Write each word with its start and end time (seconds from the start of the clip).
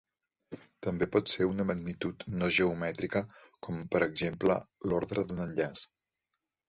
També 0.85 1.07
pot 1.15 1.33
ser 1.33 1.45
una 1.49 1.65
magnitud 1.71 2.25
no 2.41 2.49
geomètrica 2.57 3.23
com 3.67 3.85
per 3.97 4.03
exemple 4.07 4.57
l'ordre 4.93 5.27
d'un 5.29 5.45
enllaç. 5.47 5.85